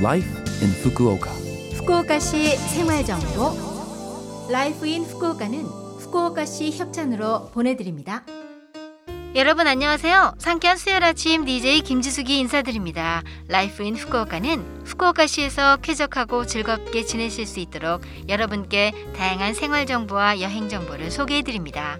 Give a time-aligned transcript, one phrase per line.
[0.00, 0.28] Life
[0.62, 1.30] in Fukuoka.
[1.76, 8.24] 후쿠오카시 생활정보 Life in Fukuoka는 후쿠오카시 협찬으로 보내드립니다.
[9.34, 10.36] 여러분 안녕하세요.
[10.38, 13.22] 상쾌한 수요일 아침 DJ 김지숙이 인사드립니다.
[13.48, 21.10] Life in Fukuoka는 후쿠오카시에서 쾌적하고 즐겁게 지내실 수 있도록 여러분께 다양한 생활 정보와 여행 정보를
[21.10, 21.98] 소개해 드립니다.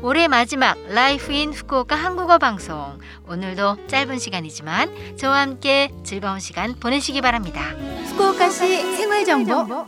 [0.00, 3.00] 올해 마지막 Life in Fukuoka 한국어 방송.
[3.28, 7.74] 오늘도 짧은 시간이지만 저와 함께 즐거운 시간 보내시기 바랍니다.
[8.06, 9.86] 후쿠오카시 생활정보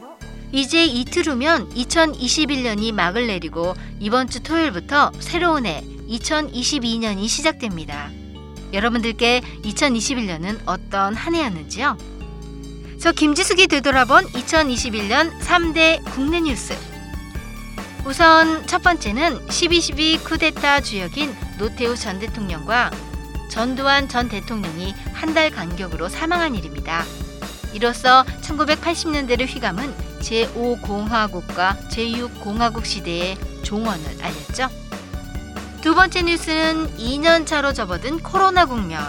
[0.50, 8.10] 이제 이틀 후면 2021년이 막을 내리고 이번 주 토요일부터 새로운 해 2022년이 시작됩니다.
[8.72, 11.96] 여러분들께 2021년은 어떤 한 해였는지요?
[12.98, 16.89] 저 김지숙이 되돌아본 2021년 3대 국내 뉴스.
[18.04, 22.90] 우선 첫 번째는 12.12 쿠데타 주역인 노태우 전 대통령과
[23.48, 27.04] 전두환 전 대통령이 한 달 간격으로 사망한 일입니다.
[27.72, 34.68] 이로써 1980년대를 휘감은 제5공화국과 제6공화국 시대의 종언을 알렸죠.
[35.82, 39.00] 두 번째 뉴스는 2년 차로 접어든 코로나 국면.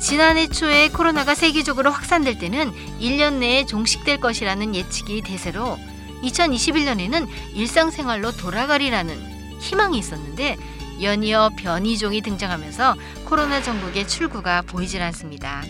[0.00, 5.78] 지난해 초에 코로나가 세계적으로 확산될 때는 1년 내에 종식될 것이라는 예측이 대세로
[6.22, 10.56] 2021년에는 일상생활로 돌아가리라는 희망이 있었는데
[11.00, 15.62] 연이어 변이종이 등장하면서 코로나 정국의 출구가 보이질 않습니다.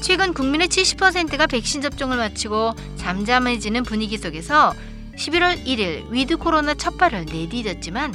[0.00, 4.74] 최근 국민의 70%가 백신 접종을 마치고 잠잠해지는 분위기 속에서
[5.16, 8.14] 11월 1일 with 코로나 첫 발을 내디뎠지만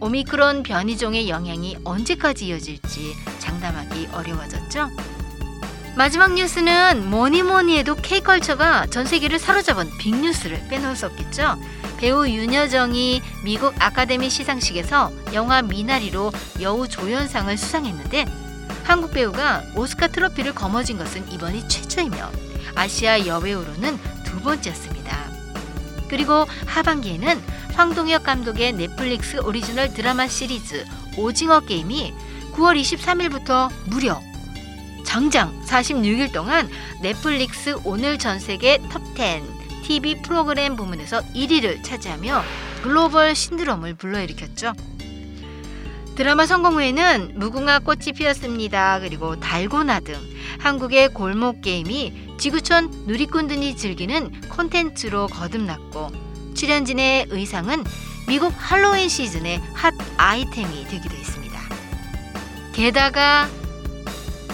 [0.00, 4.88] 오미크론 변이종의 영향이 언제까지 이어질지 장담하기 어려워졌죠.
[5.98, 11.56] 마지막 뉴스는 뭐니 뭐니 해도 K-culture가 전 세계를 사로잡은 빅뉴스를 빼놓을 수 없겠죠.
[11.96, 18.26] 배우 윤여정이 미국 아카데미 시상식에서 영화 미나리로 여우 조연상을 수상했는데
[18.84, 22.30] 한국 배우가 오스카 트로피를 거머쥔 것은 이번이 최초이며
[22.76, 25.18] 아시아 여배우로는 두 번째였습니다.
[26.08, 27.42] 그리고 하반기에는
[27.74, 30.84] 황동혁 감독의 넷플릭스 오리지널 드라마 시리즈
[31.16, 32.14] 오징어 게임이
[32.52, 34.20] 9월 23일부터 무려
[35.08, 36.68] 장장 46일 동안
[37.00, 39.42] 넷플릭스 오늘 전 세계 톱10
[39.82, 42.44] TV 프로그램 부문에서 1위를 차지하며
[42.82, 44.74] 글로벌 신드롬을 불러일으켰죠.
[46.14, 49.00] 드라마 성공 후에는 무궁화 꽃이 피었습니다.
[49.00, 50.14] 그리고 달고나 등
[50.58, 56.10] 한국의 골목 게임이 지구촌 누리꾼들이 즐기는 콘텐츠로 거듭났고
[56.52, 57.82] 출연진의 의상은
[58.26, 61.58] 미국 할로윈 시즌의 핫 아이템이 되기도 했습니다.
[62.74, 63.48] 게다가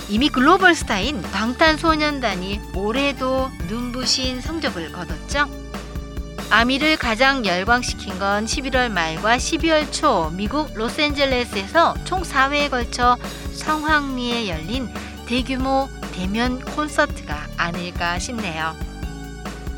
[0.09, 5.49] 이미 글로벌 스타인 방탄소년단이 올해도 눈부신 성적을 거뒀죠.
[6.51, 13.17] 아미를 가장 열광시킨 건 11월 말과 12월 초 미국 로스앤젤레스에서 총 4회에 걸쳐
[13.55, 14.89] 성황리에 열린
[15.27, 18.77] 대규모 대면 콘서트가 아닐까 싶네요.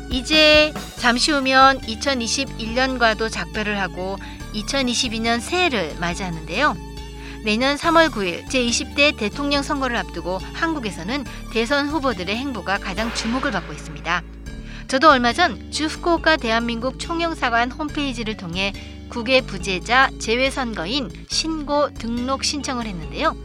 [0.09, 4.17] 이제 잠시 후면 2021년과도 작별을 하고
[4.53, 6.86] 2022년 새해를 맞이하는데요.
[7.43, 14.23] 내년 3월 9일 제20대 대통령 선거를 앞두고 한국에서는 대선 후보들의 행보가 가장 주목을 받고 있습니다.
[14.87, 18.73] 저도 얼마 전 주후쿠오카 대한민국 총영사관 홈페이지를 통해
[19.09, 23.35] 국외 부재자 제외 선거인 신고 등록 신청을 했는데요.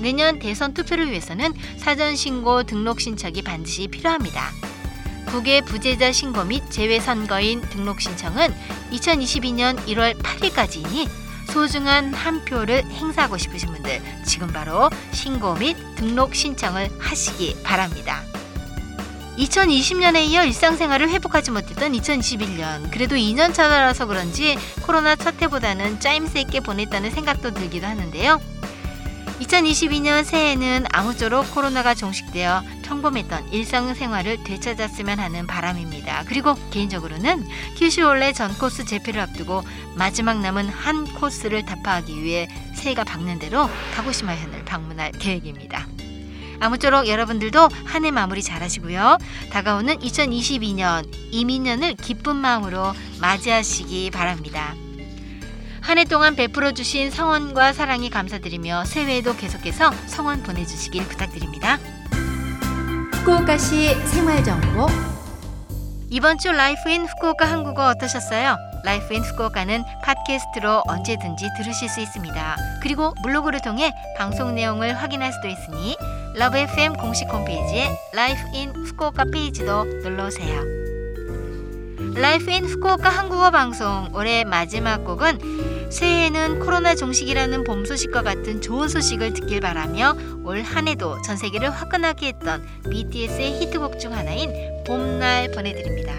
[0.00, 4.50] 내년 대선 투표를 위해서는 사전 신고 등록 신청이 반드시 필요합니다.
[5.26, 8.52] 국외 부재자 신고 및 제외 선거인 등록 신청은
[8.90, 11.08] 2022년 1월 8일까지이니
[11.50, 18.22] 소중한 한 표를 행사하고 싶으신 분들 지금 바로 신고 및 등록 신청을 하시기 바랍니다.
[19.36, 26.60] 2020년에 이어 일상생활을 회복하지 못했던 2021년 그래도 2년 차라서 그런지 코로나 첫 해보다는 짜임새 있게
[26.60, 28.59] 보냈다는 생각도 들기도 하는데요.
[29.40, 36.24] 2022년 새해에는 아무쪼록 코로나가 종식되어 평범했던 일상생활을 되찾았으면 하는 바람입니다.
[36.26, 37.46] 그리고 개인적으로는
[37.78, 39.62] 큐슈올레 전 코스 재패를 앞두고
[39.96, 45.86] 마지막 남은 한 코스를 답하기 위해 새해가 밝는 대로 가고시마 현을 방문할 계획입니다.
[46.60, 49.16] 아무쪼록 여러분들도 한 해 마무리 잘 하시고요.
[49.50, 54.74] 다가오는 2022년 이민년을 기쁜 마음으로 맞이하시기 바랍니다.
[55.90, 61.80] 한 해 동안 베풀어 주신 성원과 사랑이 감사드리며 새해에도 계속해서 성원 보내주시길 부탁드립니다.
[63.12, 64.86] 후쿠오카시 생활정보
[66.10, 68.56] 이번 주 Life in Fukuoka 한국어 어떠셨어요?
[68.84, 72.56] Life in Fukuoka는 팟캐스트로 언제든지 들으실 수 있습니다.
[72.84, 75.96] 그리고 블로그를 통해 방송 내용을 확인할 수도 있으니
[76.36, 80.89] Love FM 공식 홈페이지에 Life in Fukuoka 페이지도 놀러오세요.
[82.20, 88.88] Life in Fukuoka 한국어 방송 올해 마지막 곡은 새해에는 코로나 종식이라는 봄 소식과 같은 좋은
[88.88, 90.14] 소식을 듣길 바라며
[90.44, 94.52] 올 한해도 전 세계를 화끈하게 했던 BTS의 히트곡 중 하나인
[94.86, 96.12] 봄날 보내드립니다.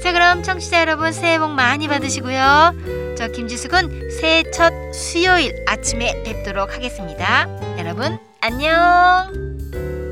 [0.00, 3.14] 자 그럼 청취자 여러분 새해 복 많이 받으시고요.
[3.18, 7.48] 저 김지숙은 새해 첫 수요일 아침에 뵙도록 하겠습니다.
[7.78, 10.03] 여러분 안녕.